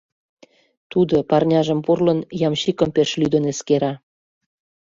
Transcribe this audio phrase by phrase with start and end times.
[0.91, 3.93] Тудо, парняжым пурлын, ямщикым пеш лӱдын эскера.